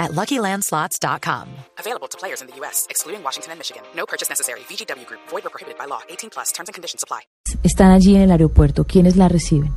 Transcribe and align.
at 0.00 0.10
LuckyLandSlots.com. 0.12 1.46
Available 1.78 2.08
to 2.08 2.18
players 2.18 2.40
in 2.40 2.48
the 2.48 2.56
U.S., 2.62 2.86
excluding 2.90 3.22
Washington 3.22 3.52
and 3.52 3.60
Michigan. 3.60 3.82
No 3.94 4.06
purchase 4.06 4.28
necessary. 4.28 4.60
VGW 4.68 5.06
Group. 5.06 5.20
Void 5.30 5.46
or 5.46 5.50
prohibited 5.50 5.78
by 5.78 5.86
law. 5.86 6.00
18 6.08 6.30
plus. 6.30 6.50
Terms 6.52 6.68
and 6.68 6.74
conditions 6.74 7.04
apply. 7.04 7.20
Están 7.62 7.92
allí 7.92 8.16
en 8.16 8.22
el 8.22 8.30
aeropuerto. 8.32 8.84
¿Quiénes 8.84 9.16
la 9.16 9.28
reciben? 9.28 9.70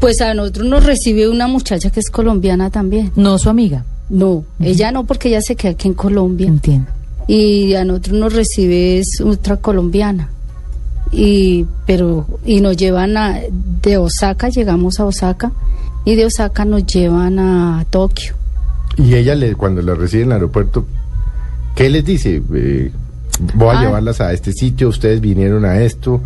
Pues 0.00 0.20
a 0.20 0.34
nosotros 0.34 0.66
nos 0.66 0.84
recibe 0.84 1.28
una 1.28 1.46
muchacha 1.46 1.90
que 1.90 2.00
es 2.00 2.10
colombiana 2.10 2.70
también. 2.70 3.12
No 3.14 3.38
su 3.38 3.50
amiga. 3.50 3.84
No, 4.08 4.44
ella 4.60 4.92
no 4.92 5.04
porque 5.04 5.28
ella 5.28 5.40
se 5.40 5.56
queda 5.56 5.72
aquí 5.72 5.88
en 5.88 5.94
Colombia. 5.94 6.48
Entiendo. 6.48 6.90
Y 7.26 7.74
a 7.74 7.84
nosotros 7.84 8.18
nos 8.18 8.32
recibe 8.32 8.98
es 8.98 9.20
otra 9.24 9.58
colombiana. 9.58 10.30
Y 11.12 11.66
pero 11.86 12.26
y 12.44 12.60
nos 12.60 12.76
llevan 12.76 13.16
a 13.16 13.40
de 13.50 13.98
Osaka, 13.98 14.48
llegamos 14.48 14.98
a 14.98 15.04
Osaka 15.04 15.52
y 16.04 16.14
de 16.16 16.26
Osaka 16.26 16.64
nos 16.64 16.84
llevan 16.84 17.38
a 17.38 17.86
Tokio. 17.90 18.34
Y 18.96 19.14
ella, 19.14 19.34
le, 19.34 19.54
cuando 19.54 19.82
la 19.82 19.94
recibe 19.94 20.22
en 20.24 20.28
el 20.28 20.32
aeropuerto, 20.34 20.86
¿qué 21.74 21.88
les 21.88 22.04
dice? 22.04 22.42
Eh, 22.54 22.90
voy 23.54 23.68
a 23.74 23.80
Ah. 23.80 23.82
llevarlas 23.82 24.20
a 24.20 24.32
este 24.32 24.52
sitio, 24.52 24.88
ustedes 24.88 25.20
vinieron 25.20 25.64
a 25.64 25.80
esto, 25.80 26.20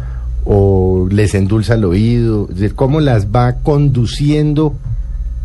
o 0.45 1.09
les 1.10 1.34
endulza 1.34 1.74
el 1.74 1.84
oído, 1.84 2.47
Es 2.51 2.57
decir, 2.57 2.74
¿cómo 2.74 3.01
las 3.01 3.27
va 3.29 3.55
conduciendo 3.63 4.74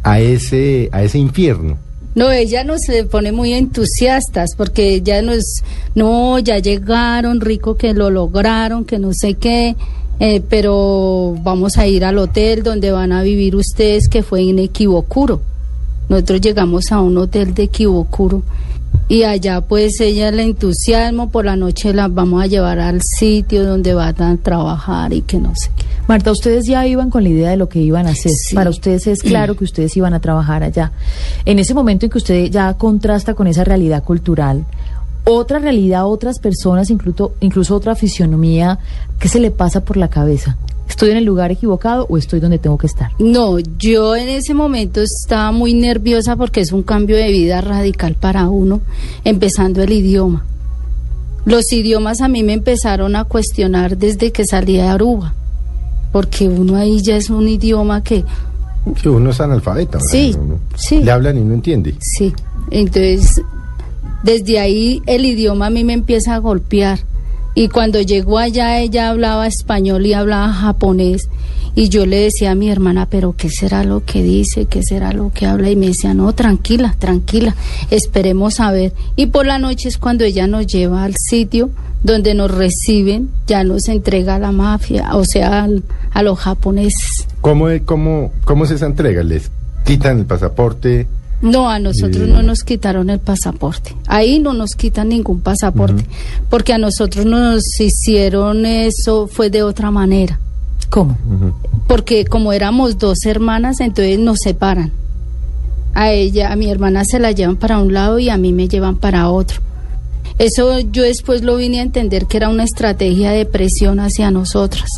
a 0.03 0.19
ese, 0.19 0.89
a 0.91 1.03
ese 1.03 1.17
infierno? 1.19 1.77
No, 2.13 2.29
ella 2.29 2.63
nos 2.65 2.81
se 2.81 3.05
pone 3.05 3.31
muy 3.31 3.53
entusiastas 3.53 4.49
porque 4.57 4.95
ella 4.95 5.21
nos, 5.21 5.43
no, 5.95 6.39
ya 6.39 6.59
llegaron, 6.59 7.39
rico 7.39 7.75
que 7.77 7.93
lo 7.93 8.09
lograron, 8.09 8.83
que 8.83 8.99
no 8.99 9.11
sé 9.13 9.35
qué, 9.35 9.75
eh, 10.19 10.41
pero 10.49 11.35
vamos 11.41 11.77
a 11.77 11.87
ir 11.87 12.03
al 12.03 12.17
hotel 12.17 12.63
donde 12.63 12.91
van 12.91 13.11
a 13.13 13.23
vivir 13.23 13.55
ustedes, 13.55 14.07
que 14.09 14.23
fue 14.23 14.41
en 14.41 14.59
Equivocuro. 14.59 15.41
Nosotros 16.11 16.41
llegamos 16.41 16.91
a 16.91 16.99
un 16.99 17.17
hotel 17.17 17.53
de 17.53 17.63
Equivocuro 17.63 18.43
y 19.07 19.23
allá 19.23 19.61
pues 19.61 20.01
ella 20.01 20.27
el 20.27 20.41
entusiasmo, 20.41 21.31
por 21.31 21.45
la 21.45 21.55
noche 21.55 21.93
las 21.93 22.13
vamos 22.13 22.43
a 22.43 22.47
llevar 22.47 22.79
al 22.79 23.01
sitio 23.01 23.63
donde 23.63 23.93
van 23.93 24.21
a 24.21 24.35
trabajar 24.35 25.13
y 25.13 25.21
que 25.21 25.37
no 25.37 25.55
sé 25.55 25.71
qué. 25.73 25.85
Marta, 26.09 26.33
ustedes 26.33 26.65
ya 26.67 26.85
iban 26.85 27.09
con 27.09 27.23
la 27.23 27.29
idea 27.29 27.51
de 27.51 27.55
lo 27.55 27.69
que 27.69 27.79
iban 27.79 28.07
a 28.07 28.09
hacer. 28.09 28.33
Sí. 28.33 28.53
Para 28.53 28.69
ustedes 28.69 29.07
es 29.07 29.23
claro 29.23 29.55
que 29.55 29.63
ustedes 29.63 29.95
iban 29.95 30.13
a 30.13 30.19
trabajar 30.19 30.63
allá. 30.63 30.91
En 31.45 31.59
ese 31.59 31.73
momento 31.73 32.07
en 32.07 32.09
que 32.09 32.17
usted 32.17 32.51
ya 32.51 32.73
contrasta 32.73 33.33
con 33.33 33.47
esa 33.47 33.63
realidad 33.63 34.03
cultural, 34.03 34.65
otra 35.23 35.59
realidad, 35.59 36.07
otras 36.07 36.39
personas, 36.39 36.89
incluso, 36.89 37.35
incluso 37.39 37.73
otra 37.73 37.95
fisionomía, 37.95 38.79
¿qué 39.17 39.29
se 39.29 39.39
le 39.39 39.49
pasa 39.49 39.85
por 39.85 39.95
la 39.95 40.09
cabeza? 40.09 40.57
¿Estoy 40.91 41.11
en 41.11 41.17
el 41.17 41.23
lugar 41.23 41.51
equivocado 41.51 42.05
o 42.09 42.17
estoy 42.17 42.41
donde 42.41 42.59
tengo 42.59 42.77
que 42.77 42.85
estar? 42.87 43.11
No, 43.17 43.57
yo 43.79 44.13
en 44.13 44.27
ese 44.27 44.53
momento 44.53 44.99
estaba 45.01 45.53
muy 45.53 45.73
nerviosa 45.73 46.35
porque 46.35 46.59
es 46.59 46.73
un 46.73 46.83
cambio 46.83 47.15
de 47.15 47.29
vida 47.31 47.61
radical 47.61 48.15
para 48.15 48.49
uno, 48.49 48.81
empezando 49.23 49.81
el 49.81 49.93
idioma. 49.93 50.45
Los 51.45 51.71
idiomas 51.71 52.19
a 52.19 52.27
mí 52.27 52.43
me 52.43 52.51
empezaron 52.53 53.15
a 53.15 53.23
cuestionar 53.23 53.97
desde 53.97 54.31
que 54.33 54.45
salí 54.45 54.73
de 54.73 54.81
Aruba, 54.81 55.33
porque 56.11 56.49
uno 56.49 56.75
ahí 56.75 57.01
ya 57.01 57.15
es 57.15 57.29
un 57.29 57.47
idioma 57.47 58.03
que, 58.03 58.25
Si 59.01 59.07
uno 59.07 59.29
es 59.29 59.39
analfabeta, 59.39 59.97
¿verdad? 59.97 60.11
Sí, 60.11 60.35
Uno- 60.37 60.59
sí. 60.75 60.99
Le 60.99 61.09
hablan 61.11 61.37
y 61.37 61.41
no 61.41 61.53
entiende. 61.53 61.95
sí, 62.01 62.33
entonces 62.69 63.41
desde 64.23 64.59
ahí 64.59 65.01
el 65.07 65.23
idioma 65.25 65.67
a 65.67 65.69
mí 65.69 65.85
me 65.85 65.93
empieza 65.93 66.35
a 66.35 66.39
golpear. 66.39 66.99
Y 67.53 67.67
cuando 67.67 68.01
llegó 68.01 68.37
allá 68.37 68.79
ella 68.79 69.09
hablaba 69.09 69.47
español 69.47 70.05
y 70.05 70.13
hablaba 70.13 70.53
japonés. 70.53 71.27
Y 71.75 71.87
yo 71.89 72.05
le 72.05 72.17
decía 72.17 72.51
a 72.51 72.55
mi 72.55 72.69
hermana, 72.69 73.07
pero 73.09 73.33
¿qué 73.37 73.49
será 73.49 73.83
lo 73.85 74.03
que 74.03 74.21
dice? 74.23 74.65
¿Qué 74.65 74.83
será 74.83 75.13
lo 75.13 75.31
que 75.33 75.45
habla? 75.45 75.69
Y 75.69 75.75
me 75.77 75.87
decía, 75.87 76.13
no, 76.13 76.33
tranquila, 76.33 76.95
tranquila, 76.99 77.55
esperemos 77.89 78.59
a 78.59 78.71
ver. 78.71 78.93
Y 79.15 79.27
por 79.27 79.45
la 79.45 79.57
noche 79.57 79.87
es 79.89 79.97
cuando 79.97 80.23
ella 80.25 80.47
nos 80.47 80.67
lleva 80.67 81.03
al 81.05 81.13
sitio 81.17 81.69
donde 82.03 82.33
nos 82.33 82.51
reciben, 82.51 83.29
ya 83.47 83.63
nos 83.63 83.87
entrega 83.87 84.35
a 84.35 84.39
la 84.39 84.51
mafia, 84.51 85.15
o 85.15 85.23
sea, 85.23 85.63
al- 85.63 85.83
a 86.11 86.23
los 86.23 86.39
japoneses. 86.39 87.27
¿Cómo, 87.41 87.67
cómo, 87.85 88.31
¿Cómo 88.43 88.65
es 88.65 88.81
entrega? 88.81 89.23
¿Les 89.23 89.49
quitan 89.85 90.19
el 90.19 90.25
pasaporte? 90.25 91.07
No, 91.41 91.69
a 91.69 91.79
nosotros 91.79 92.27
Eh. 92.29 92.31
no 92.31 92.43
nos 92.43 92.59
quitaron 92.63 93.09
el 93.09 93.19
pasaporte. 93.19 93.95
Ahí 94.07 94.39
no 94.39 94.53
nos 94.53 94.71
quitan 94.75 95.09
ningún 95.09 95.41
pasaporte, 95.41 96.05
porque 96.49 96.73
a 96.73 96.77
nosotros 96.77 97.25
nos 97.25 97.63
hicieron 97.79 98.65
eso, 98.65 99.27
fue 99.27 99.49
de 99.49 99.63
otra 99.63 99.89
manera. 99.91 100.39
¿Cómo? 100.89 101.17
Porque 101.87 102.25
como 102.25 102.53
éramos 102.53 102.97
dos 102.99 103.25
hermanas, 103.25 103.79
entonces 103.79 104.19
nos 104.19 104.39
separan. 104.43 104.91
A 105.93 106.11
ella, 106.11 106.51
a 106.51 106.55
mi 106.55 106.69
hermana 106.69 107.03
se 107.05 107.19
la 107.19 107.31
llevan 107.31 107.57
para 107.57 107.79
un 107.79 107.93
lado 107.93 108.19
y 108.19 108.29
a 108.29 108.37
mí 108.37 108.53
me 108.53 108.67
llevan 108.67 108.97
para 108.97 109.29
otro. 109.29 109.61
Eso 110.37 110.79
yo 110.79 111.03
después 111.03 111.43
lo 111.43 111.57
vine 111.57 111.79
a 111.79 111.83
entender 111.83 112.25
que 112.27 112.37
era 112.37 112.49
una 112.49 112.63
estrategia 112.63 113.31
de 113.31 113.45
presión 113.45 113.99
hacia 113.99 114.31
nosotras. 114.31 114.89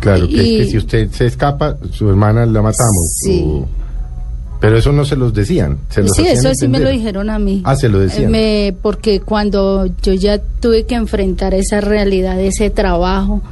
Claro, 0.00 0.28
que 0.28 0.34
es 0.60 0.64
que 0.66 0.70
si 0.70 0.76
usted 0.78 1.10
se 1.10 1.26
escapa, 1.26 1.76
su 1.90 2.08
hermana 2.08 2.46
la 2.46 2.62
matamos. 2.62 3.14
Sí. 3.24 3.42
o- 3.46 3.66
Pero 4.60 4.78
eso 4.78 4.92
no 4.92 5.04
se 5.04 5.16
los 5.16 5.34
decían. 5.34 5.78
Se 5.90 6.02
los 6.02 6.12
Sí, 6.16 6.26
eso 6.26 6.50
sí 6.54 6.66
me 6.68 6.78
lo 6.80 6.88
dijeron 6.90 7.28
a 7.30 7.38
mí. 7.38 7.62
Ah, 7.64 7.76
se 7.76 7.88
lo 7.88 7.98
decían. 7.98 8.30
Me- 8.30 8.74
porque 8.82 9.20
cuando 9.20 9.86
yo 10.02 10.14
ya 10.14 10.38
tuve 10.60 10.84
que 10.86 10.94
enfrentar 10.94 11.52
esa 11.54 11.80
realidad, 11.80 12.40
ese 12.40 12.70
trabajo, 12.70 13.42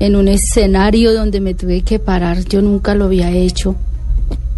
en 0.00 0.16
un 0.16 0.28
escenario 0.28 1.12
donde 1.12 1.40
me 1.40 1.54
tuve 1.54 1.82
que 1.82 1.98
parar, 1.98 2.44
yo 2.44 2.62
nunca 2.62 2.94
lo 2.94 3.06
había 3.06 3.30
hecho. 3.30 3.74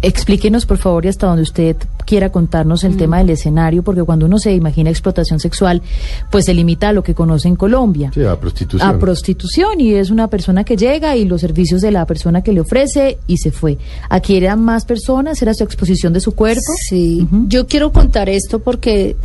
Explíquenos, 0.03 0.65
por 0.65 0.77
favor, 0.77 1.05
y 1.05 1.07
hasta 1.07 1.27
donde 1.27 1.43
usted 1.43 1.77
quiera 2.05 2.29
contarnos 2.29 2.83
Mm. 2.83 2.87
el 2.87 2.97
tema 2.97 3.17
del 3.19 3.29
escenario, 3.31 3.83
porque 3.83 4.03
cuando 4.03 4.25
uno 4.25 4.37
se 4.37 4.53
imagina 4.53 4.89
explotación 4.89 5.39
sexual, 5.39 5.81
pues 6.29 6.45
se 6.45 6.53
limita 6.53 6.89
a 6.89 6.93
lo 6.93 7.01
que 7.03 7.15
conoce 7.15 7.47
en 7.47 7.55
Colombia. 7.55 8.11
Sí, 8.13 8.21
a 8.23 8.37
prostitución. 8.39 8.89
a 8.89 8.99
prostitución 8.99 9.79
y 9.79 9.93
es 9.93 10.09
una 10.09 10.27
persona 10.27 10.65
que 10.65 10.75
llega 10.75 11.15
y 11.15 11.23
los 11.23 11.39
servicios 11.41 11.81
de 11.81 11.91
la 11.91 12.05
persona 12.05 12.41
que 12.43 12.51
le 12.51 12.59
ofrece 12.59 13.17
y 13.27 13.37
se 13.37 13.51
fue. 13.51 13.77
Aquí 14.09 14.35
eran 14.35 14.61
más 14.61 14.83
personas, 14.85 15.41
era 15.41 15.53
su 15.53 15.63
exposición 15.63 16.11
de 16.11 16.19
su 16.19 16.33
cuerpo. 16.35 16.61
Sí, 16.89 17.25
yo 17.47 17.65
quiero 17.67 17.93
contar 17.93 18.27
esto 18.27 18.59
porque 18.59 19.15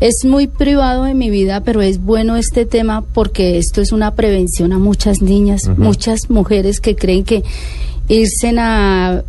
es 0.00 0.24
muy 0.24 0.48
privado 0.48 1.04
de 1.04 1.14
mi 1.14 1.30
vida, 1.30 1.60
pero 1.62 1.80
es 1.82 2.02
bueno 2.02 2.34
este 2.36 2.66
tema 2.66 3.02
porque 3.14 3.58
esto 3.58 3.80
es 3.80 3.92
una 3.92 4.10
prevención 4.14 4.72
a 4.72 4.78
muchas 4.78 5.22
niñas, 5.22 5.70
muchas 5.76 6.28
mujeres 6.30 6.80
que 6.80 6.96
creen 6.96 7.22
que 7.24 7.44
irse 8.08 8.52
a, 8.58 9.22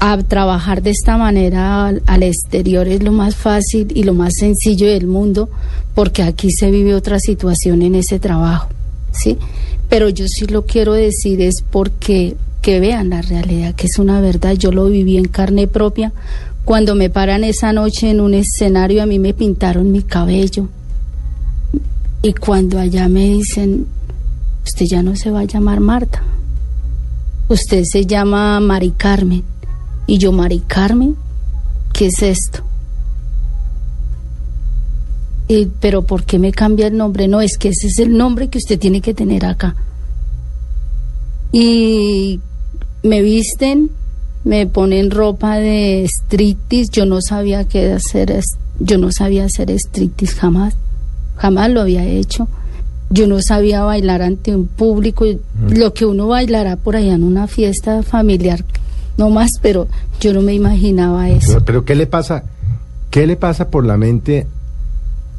a 0.00 0.16
trabajar 0.22 0.82
de 0.82 0.90
esta 0.90 1.18
manera 1.18 1.86
al, 1.86 2.22
exterior 2.22 2.88
es 2.88 3.02
lo 3.02 3.12
más 3.12 3.36
fácil 3.36 3.92
y 3.94 4.02
lo 4.02 4.14
más 4.14 4.32
sencillo 4.38 4.88
del 4.88 5.06
mundo, 5.06 5.50
porque 5.94 6.22
aquí 6.22 6.50
se 6.50 6.70
vive 6.70 6.94
otra 6.94 7.18
situación 7.20 7.82
en 7.82 7.94
ese 7.94 8.18
trabajo, 8.18 8.70
¿sí? 9.12 9.36
Pero 9.90 10.08
yo 10.08 10.26
sí 10.26 10.46
lo 10.46 10.64
quiero 10.64 10.94
decir 10.94 11.42
es 11.42 11.62
porque 11.70 12.36
que 12.62 12.80
vean 12.80 13.10
la 13.10 13.20
realidad, 13.20 13.74
que 13.74 13.86
es 13.86 13.98
una 13.98 14.20
verdad, 14.20 14.54
yo 14.54 14.72
lo 14.72 14.86
viví 14.86 15.18
en 15.18 15.28
carne 15.28 15.66
propia. 15.66 16.12
Cuando 16.64 16.94
me 16.94 17.10
paran 17.10 17.44
esa 17.44 17.72
noche 17.72 18.10
en 18.10 18.20
un 18.20 18.34
escenario, 18.34 19.02
a 19.02 19.06
mí 19.06 19.18
me 19.18 19.34
pintaron 19.34 19.92
mi 19.92 20.02
cabello. 20.02 20.68
Y 22.22 22.32
cuando 22.34 22.78
allá 22.78 23.08
me 23.08 23.28
dicen, 23.28 23.86
usted 24.64 24.86
ya 24.86 25.02
no 25.02 25.16
se 25.16 25.30
va 25.30 25.40
a 25.40 25.44
llamar 25.44 25.80
Marta, 25.80 26.22
usted 27.48 27.82
se 27.84 28.06
llama 28.06 28.60
Mari 28.60 28.92
Carmen. 28.92 29.42
Y 30.10 30.18
yo, 30.18 30.32
Mari 30.32 30.58
Carmen, 30.66 31.14
¿qué 31.92 32.06
es 32.06 32.20
esto? 32.20 32.64
Y, 35.46 35.66
pero 35.78 36.02
¿por 36.02 36.24
qué 36.24 36.40
me 36.40 36.50
cambia 36.50 36.88
el 36.88 36.96
nombre? 36.96 37.28
No, 37.28 37.40
es 37.40 37.56
que 37.56 37.68
ese 37.68 37.86
es 37.86 38.00
el 38.00 38.16
nombre 38.16 38.48
que 38.48 38.58
usted 38.58 38.76
tiene 38.76 39.00
que 39.00 39.14
tener 39.14 39.46
acá. 39.46 39.76
Y 41.52 42.40
me 43.04 43.22
visten, 43.22 43.92
me 44.42 44.66
ponen 44.66 45.12
ropa 45.12 45.58
de 45.58 46.04
striptease. 46.06 46.90
Yo 46.90 47.06
no 47.06 47.20
sabía 47.22 47.68
qué 47.68 47.92
hacer, 47.92 48.36
yo 48.80 48.98
no 48.98 49.12
sabía 49.12 49.44
hacer 49.44 49.70
striptease 49.70 50.34
jamás, 50.34 50.74
jamás 51.36 51.70
lo 51.70 51.82
había 51.82 52.04
hecho. 52.04 52.48
Yo 53.10 53.28
no 53.28 53.40
sabía 53.42 53.84
bailar 53.84 54.22
ante 54.22 54.56
un 54.56 54.66
público, 54.66 55.24
lo 55.68 55.94
que 55.94 56.04
uno 56.04 56.26
bailará 56.26 56.74
por 56.74 56.96
allá 56.96 57.14
en 57.14 57.22
una 57.22 57.46
fiesta 57.46 58.02
familiar, 58.02 58.64
no 59.20 59.28
más, 59.28 59.50
pero 59.60 59.86
yo 60.18 60.32
no 60.32 60.40
me 60.40 60.54
imaginaba 60.54 61.28
eso. 61.28 61.62
Pero 61.64 61.84
¿qué 61.84 61.94
le 61.94 62.06
pasa? 62.06 62.42
¿Qué 63.10 63.26
le 63.26 63.36
pasa 63.36 63.68
por 63.68 63.84
la 63.84 63.98
mente 63.98 64.46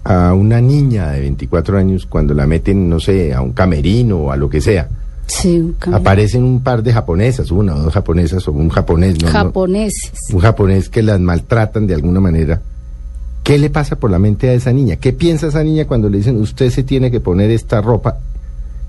a 0.04 0.34
una 0.36 0.62
niña 0.62 1.10
de 1.10 1.22
24 1.22 1.80
años 1.80 2.06
cuando 2.06 2.36
la 2.36 2.46
meten, 2.46 2.88
no 2.88 3.00
sé, 3.00 3.34
a 3.34 3.42
un 3.42 3.54
camerino 3.54 4.18
o 4.18 4.32
a 4.32 4.38
lo 4.38 4.50
que 4.50 4.62
sea? 4.62 4.88
Sí, 5.26 5.58
un. 5.58 5.76
Aparecen 5.94 6.44
un 6.44 6.62
par 6.62 6.84
de 6.84 6.94
japonesas, 6.94 7.50
una 7.50 7.76
o 7.76 7.80
dos 7.82 7.94
japonesas 7.94 8.48
o 8.48 8.52
un 8.52 8.70
japonés, 8.70 9.20
¿no? 9.20 9.28
no, 9.28 9.34
Japoneses. 9.34 10.12
un 10.32 10.40
japonés 10.40 10.88
que 10.88 11.02
las 11.02 11.20
maltratan 11.20 11.88
de 11.88 11.96
alguna 11.96 12.20
manera. 12.20 12.62
¿Qué 13.44 13.58
le 13.58 13.72
pasa 13.72 13.96
por 13.96 14.12
la 14.12 14.20
mente 14.20 14.50
a 14.50 14.54
esa 14.54 14.72
niña? 14.72 14.98
¿Qué 14.98 15.12
piensa 15.12 15.48
esa 15.48 15.64
niña 15.64 15.86
cuando 15.86 16.08
le 16.08 16.20
dicen 16.20 16.40
usted 16.40 16.70
se 16.70 16.84
tiene 16.84 17.10
que 17.10 17.20
poner 17.20 17.50
esta 17.50 17.82
ropa 17.82 18.20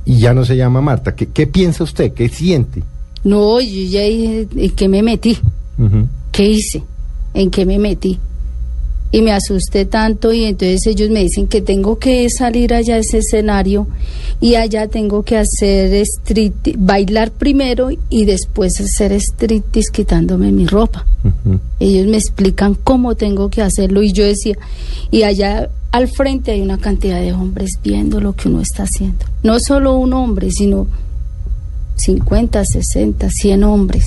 y 0.04 0.18
ya 0.18 0.34
no 0.34 0.44
se 0.44 0.54
llama 0.54 0.82
Marta? 0.82 1.14
¿Qué, 1.14 1.28
qué 1.28 1.46
piensa 1.46 1.82
usted? 1.82 2.12
¿Qué 2.12 2.28
siente? 2.28 2.82
No, 3.24 3.60
yo 3.60 3.82
ya 3.88 4.02
dije, 4.02 4.48
¿en 4.56 4.70
qué 4.70 4.88
me 4.88 5.02
metí? 5.02 5.38
¿Qué 6.32 6.50
hice? 6.50 6.82
¿En 7.34 7.50
qué 7.50 7.64
me 7.66 7.78
metí? 7.78 8.18
Y 9.14 9.20
me 9.20 9.32
asusté 9.32 9.84
tanto 9.84 10.32
y 10.32 10.44
entonces 10.44 10.86
ellos 10.86 11.10
me 11.10 11.22
dicen 11.22 11.46
que 11.46 11.60
tengo 11.60 11.98
que 11.98 12.28
salir 12.30 12.72
allá 12.72 12.94
a 12.94 12.98
ese 12.98 13.18
escenario 13.18 13.86
y 14.40 14.54
allá 14.54 14.88
tengo 14.88 15.22
que 15.22 15.36
hacer 15.36 15.92
street, 15.94 16.76
bailar 16.78 17.30
primero 17.30 17.90
y 18.08 18.24
después 18.24 18.72
hacer 18.80 19.12
striptease 19.12 19.92
quitándome 19.92 20.50
mi 20.50 20.66
ropa. 20.66 21.06
Ellos 21.78 22.06
me 22.06 22.16
explican 22.16 22.74
cómo 22.74 23.14
tengo 23.14 23.50
que 23.50 23.60
hacerlo 23.60 24.02
y 24.02 24.12
yo 24.12 24.24
decía, 24.24 24.56
y 25.10 25.24
allá 25.24 25.68
al 25.90 26.08
frente 26.08 26.52
hay 26.52 26.62
una 26.62 26.78
cantidad 26.78 27.20
de 27.20 27.34
hombres 27.34 27.72
viendo 27.84 28.18
lo 28.18 28.32
que 28.32 28.48
uno 28.48 28.62
está 28.62 28.84
haciendo. 28.84 29.26
No 29.42 29.60
solo 29.60 29.96
un 29.98 30.14
hombre, 30.14 30.50
sino 30.50 30.86
50, 31.96 32.64
60, 32.64 33.28
100 33.30 33.64
hombres. 33.64 34.04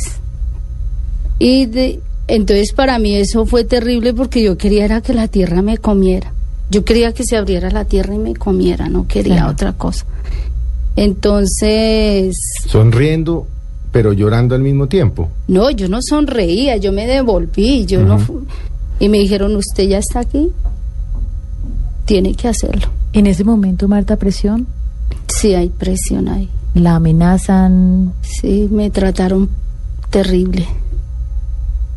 Y 1.39 1.65
de, 1.65 1.99
entonces 2.27 2.73
para 2.73 2.97
mí 2.99 3.15
eso 3.15 3.45
fue 3.45 3.63
terrible 3.65 4.13
porque 4.13 4.41
yo 4.43 4.57
quería 4.57 4.85
era 4.85 5.01
que 5.01 5.13
la 5.13 5.27
tierra 5.27 5.61
me 5.61 5.77
comiera. 5.77 6.31
Yo 6.71 6.83
quería 6.83 7.13
que 7.13 7.23
se 7.23 7.37
abriera 7.37 7.69
la 7.69 7.85
tierra 7.85 8.15
y 8.15 8.17
me 8.17 8.33
comiera, 8.35 8.89
no 8.89 9.07
quería 9.07 9.35
Claro. 9.35 9.51
otra 9.51 9.73
cosa. 9.73 10.05
Entonces, 10.95 12.35
Sonriendo, 12.67 13.45
pero 13.91 14.13
llorando 14.13 14.55
al 14.55 14.61
mismo 14.61 14.87
tiempo. 14.87 15.29
no, 15.47 15.69
yo 15.69 15.87
no 15.87 15.99
sonreía, 16.01 16.77
yo 16.77 16.91
me 16.91 17.05
devolví, 17.05 17.85
yo 17.85 18.01
no 18.03 18.17
y 18.99 19.09
me 19.09 19.19
dijeron, 19.19 19.55
"¿Usted 19.55 19.87
ya 19.89 19.97
está 19.99 20.21
aquí? 20.21 20.51
Tiene 22.05 22.33
que 22.33 22.47
hacerlo." 22.47 22.87
En 23.13 23.27
ese 23.27 23.43
momento, 23.43 23.87
Marta, 23.87 24.15
presión, 24.17 24.67
Sí, 25.27 25.53
hay 25.53 25.69
presión 25.69 26.27
ahí. 26.29 26.49
La 26.75 26.95
amenazan. 26.95 28.13
Sí, 28.21 28.67
me 28.71 28.89
trataron 28.91 29.49
terrible. 30.09 30.67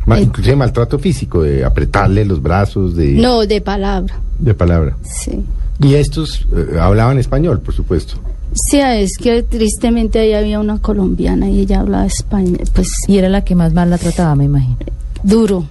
Ma- 0.07 0.19
Eh. 0.19 0.23
inclusive 0.23 0.57
maltrato 0.57 0.99
físico, 0.99 1.43
de 1.43 1.65
apretarle 1.65 2.25
los 2.25 2.41
brazos, 2.41 2.97
de, 2.97 3.13
No, 3.13 3.41
de 3.47 3.61
palabra. 3.61 4.19
de 4.39 4.55
palabra. 4.55 4.97
Sí. 5.03 5.45
Y 5.81 5.95
estos 5.95 6.47
eh, 6.57 6.79
hablaban 6.81 7.19
español, 7.19 7.61
por 7.61 7.75
supuesto. 7.75 8.15
Sí, 8.55 8.79
es 8.81 9.19
que 9.19 9.43
tristemente 9.43 10.19
ahí 10.19 10.33
había 10.33 10.59
una 10.59 10.79
colombiana 10.81 11.51
y 11.51 11.61
ella 11.61 11.81
hablaba 11.81 12.07
español, 12.07 12.59
pues 12.75 12.89
Y 13.07 13.19
era 13.19 13.29
la 13.29 13.45
que 13.45 13.55
más 13.55 13.75
mal 13.75 13.91
la 13.91 13.99
trataba, 13.99 14.35
me 14.35 14.45
imagino. 14.45 14.77
duro. 15.23 15.67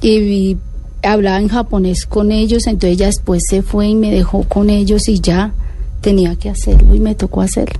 Y, 0.00 0.20
vi- 0.20 0.56
hablaba 1.02 1.38
en 1.40 1.48
japonés 1.48 2.06
con 2.06 2.32
ellos, 2.32 2.66
entonces 2.66 2.92
ella 2.96 3.06
después 3.06 3.42
se 3.48 3.62
fue 3.62 3.88
y 3.88 3.94
me 3.94 4.10
dejó 4.10 4.44
con 4.44 4.70
ellos 4.70 5.08
y 5.08 5.20
ya 5.20 5.52
tenía 6.00 6.34
que 6.36 6.48
hacerlo 6.50 6.94
y 6.94 7.00
me 7.00 7.14
tocó 7.14 7.42
hacerlo. 7.42 7.78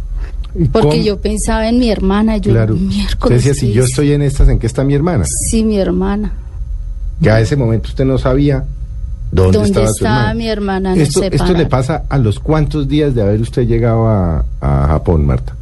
¿Y 0.59 0.65
Porque 0.69 0.89
cómo? 0.89 1.03
yo 1.03 1.21
pensaba 1.21 1.69
en 1.69 1.79
mi 1.79 1.89
hermana, 1.91 2.37
yo 2.39 2.51
Claro. 2.53 2.75
Usted 2.75 2.87
miércoles. 2.87 3.45
decía, 3.45 3.55
si 3.55 3.69
¿qué 3.69 3.73
yo 3.75 3.85
estoy 3.85 4.13
en 4.13 4.23
estas, 4.23 4.49
¿en 4.49 4.59
qué 4.59 4.67
está 4.67 4.83
mi 4.85 4.95
hermana? 4.95 5.25
Sí, 5.51 5.63
mi 5.65 5.79
hermana. 5.79 6.33
Que 7.23 7.31
a 7.31 7.41
ese 7.41 7.57
momento 7.57 7.89
usted 7.89 8.05
no 8.05 8.19
sabía 8.19 8.65
dónde, 9.31 9.59
¿Dónde 9.59 9.69
estaba 9.69 9.93
su 9.93 10.05
hermana. 10.05 10.35
mi 10.35 10.49
hermana? 10.49 10.95
Esto, 10.97 11.23
esto 11.23 11.53
le 11.53 11.67
pasa 11.67 12.05
a 12.09 12.19
los 12.19 12.39
cuantos 12.41 12.89
días 12.89 13.15
de 13.15 13.23
haber 13.23 13.41
usted 13.41 13.67
llegado 13.67 14.09
a, 14.09 14.45
a 14.61 14.87
Japón, 14.89 15.27
Marta. 15.27 15.55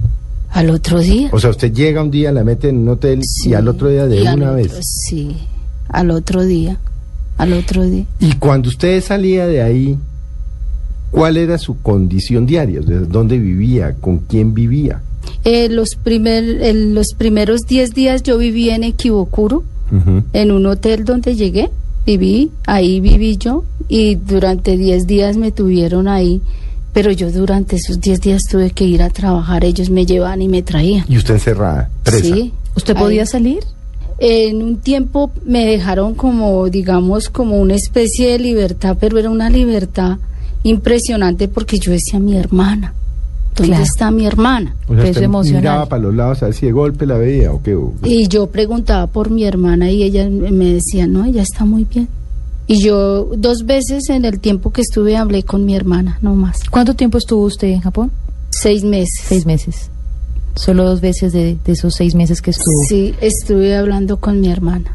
Al 0.51 0.71
otro 0.71 1.01
día. 1.01 1.29
O 1.33 1.39
sea, 1.39 1.51
usted 1.51 1.73
llega 1.73 2.03
un 2.03 2.11
día, 2.11 2.33
la 2.33 2.43
mete 2.45 2.71
en 2.71 2.79
un 2.79 2.89
hotel 2.89 3.21
Sí, 3.23 3.51
y 3.51 3.55
al 3.55 3.69
otro 3.69 3.89
día 3.91 4.07
de 4.07 4.23
una 4.23 4.53
otro- 4.53 4.55
vez. 4.55 4.79
Sí, 4.81 5.37
al 5.89 6.11
otro 6.11 6.45
día. 6.45 6.79
Al 7.37 7.53
otro 7.53 7.83
día. 7.85 8.07
Y 8.21 8.33
cuando 8.37 8.71
usted 8.71 9.03
salía 9.03 9.47
de 9.47 9.61
ahí, 9.61 9.99
¿cuál 11.11 11.37
era 11.37 11.59
su 11.59 11.81
condición 11.83 12.47
diaria? 12.47 12.81
¿Dónde 12.81 13.39
vivía? 13.39 13.95
¿Con 14.01 14.19
quién 14.19 14.55
vivía? 14.55 15.03
Eh, 15.45 15.69
los, 15.69 15.91
primer, 16.03 16.45
el- 16.63 16.95
los 16.95 17.09
primeros 17.17 17.63
10 17.63 17.95
días 17.95 18.23
yo 18.23 18.39
viví 18.39 18.71
en 18.71 18.85
Equivocuro, 18.85 19.63
en 20.33 20.51
un 20.51 20.67
hotel 20.67 21.05
donde 21.05 21.35
llegué. 21.37 21.71
Viví, 22.05 22.51
ahí 22.67 23.01
viví 23.01 23.37
yo 23.37 23.65
y 23.89 24.15
durante 24.17 24.77
10 24.77 25.07
días 25.07 25.37
me 25.37 25.51
tuvieron 25.53 26.07
ahí. 26.09 26.41
Pero 26.93 27.11
yo 27.13 27.31
durante 27.31 27.77
esos 27.77 28.01
10 28.01 28.21
días 28.21 28.43
tuve 28.51 28.71
que 28.71 28.85
ir 28.85 29.03
a 29.03 29.11
trabajar. 29.11 29.65
Ellos 29.65 29.91
me 29.91 30.07
llevaban 30.07 30.41
y 30.43 30.49
me 30.49 30.63
traían. 30.63 31.05
Y 31.09 31.19
usted 31.19 31.35
encerrada, 31.35 31.91
presa. 32.03 32.35
Sí. 32.35 32.53
¿Usted 32.77 32.97
ahí. 32.97 33.03
podía 33.03 33.27
salir? 33.27 33.61
En 34.19 34.63
un 34.63 34.79
tiempo 34.79 35.31
me 35.45 35.67
dejaron 35.67 36.15
como, 36.15 36.69
digamos, 36.71 37.29
como 37.29 37.61
una 37.61 37.75
especie 37.75 38.33
de 38.33 38.39
libertad, 38.39 38.97
pero 38.99 39.19
era 39.19 39.29
una 39.31 39.51
libertad 39.51 40.17
impresionante 40.69 41.49
porque 41.49 41.79
yo 41.79 41.93
decía 41.93 42.19
mi 42.19 42.37
hermana. 42.37 42.93
¿Dónde 43.55 43.69
Claro. 43.71 43.85
está 43.85 44.11
mi 44.11 44.27
hermana? 44.27 44.77
O 44.87 44.95
sea, 44.95 45.05
Peso 45.05 45.21
emocional. 45.21 45.63
miraba 45.63 45.87
para 45.87 46.03
los 46.03 46.15
lados 46.15 46.43
a 46.43 46.47
ver 46.47 46.55
si 46.55 46.67
de 46.67 46.73
golpe 46.73 47.07
la 47.07 47.17
veía 47.17 47.53
o 47.53 47.63
qué. 47.63 47.75
o- 47.75 47.95
Y 48.05 48.29
yo 48.29 48.49
preguntaba 48.49 49.07
por 49.07 49.31
mi 49.31 49.45
hermana 49.45 49.91
y 49.91 50.03
ella 50.03 50.29
me 50.29 50.75
decía, 50.75 51.07
no, 51.07 51.25
ella 51.25 51.41
está 51.43 51.65
muy 51.65 51.85
bien. 51.85 52.07
Y 52.67 52.81
yo 52.83 53.31
dos 53.39 53.65
veces 53.65 54.11
en 54.11 54.25
el 54.27 54.41
tiempo 54.41 54.71
que 54.73 54.83
estuve 54.83 55.17
hablé 55.17 55.43
con 55.45 55.65
mi 55.65 55.75
hermana, 55.75 56.19
no 56.21 56.35
más. 56.35 56.59
¿Cuánto 56.71 56.95
tiempo 56.95 57.17
estuvo 57.17 57.45
usted 57.45 57.69
en 57.69 57.81
Japón? 57.81 58.11
Seis 58.51 58.85
meses. 58.85 59.23
Seis 59.27 59.47
meses. 59.47 59.91
Solo 60.57 60.85
dos 60.85 61.01
veces 61.01 61.33
de, 61.33 61.57
de 61.65 61.73
esos 61.73 61.95
seis 61.95 62.15
meses 62.15 62.43
que 62.43 62.51
estuvo. 62.51 62.73
Sí, 62.89 63.15
estuve 63.21 63.77
hablando 63.77 64.19
con 64.19 64.41
mi 64.41 64.49
hermana. 64.51 64.91